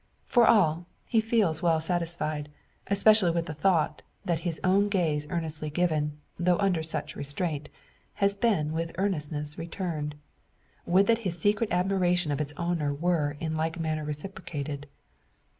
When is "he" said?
1.07-1.21